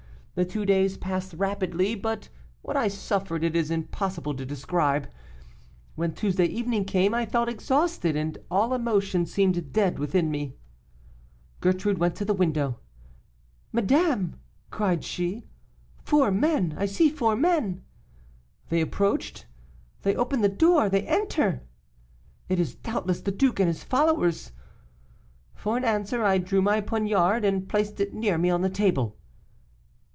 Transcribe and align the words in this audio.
The 0.33 0.45
two 0.45 0.65
days 0.65 0.97
passed 0.97 1.33
rapidly, 1.33 1.93
but 1.93 2.29
what 2.61 2.77
I 2.77 2.87
suffered 2.87 3.43
it 3.43 3.53
is 3.53 3.69
impossible 3.69 4.33
to 4.35 4.45
describe. 4.45 5.09
When 5.95 6.13
Tuesday 6.13 6.45
evening 6.45 6.85
came, 6.85 7.13
I 7.13 7.25
felt 7.25 7.49
exhausted, 7.49 8.15
and 8.15 8.37
all 8.49 8.73
emotion 8.73 9.25
seemed 9.25 9.73
dead 9.73 9.99
within 9.99 10.31
me. 10.31 10.55
"Gertrude 11.59 11.97
went 11.97 12.15
to 12.15 12.23
the 12.25 12.33
window. 12.33 12.79
'Madame,' 13.73 14.39
cried 14.71 15.03
she, 15.03 15.43
'four 16.05 16.31
men! 16.31 16.75
I 16.77 16.85
see 16.85 17.09
four 17.09 17.35
men! 17.35 17.83
They 18.69 18.79
approach, 18.79 19.43
they 20.03 20.15
open 20.15 20.39
the 20.39 20.49
door 20.49 20.87
they 20.87 21.05
enter! 21.07 21.61
It 22.47 22.57
is, 22.57 22.73
doubtless, 22.75 23.19
the 23.19 23.33
duke 23.33 23.59
and 23.59 23.67
his 23.67 23.83
followers.' 23.83 24.53
For 25.55 25.75
an 25.75 25.83
answer, 25.83 26.23
I 26.23 26.37
drew 26.37 26.61
my 26.61 26.79
poniard, 26.79 27.43
and 27.43 27.67
placed 27.67 27.99
it 27.99 28.13
near 28.13 28.37
me 28.37 28.49
on 28.49 28.61
the 28.61 28.69
table. 28.69 29.17